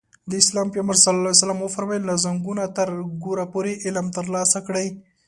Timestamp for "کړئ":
4.67-4.87